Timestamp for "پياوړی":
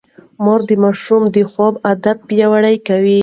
2.27-2.75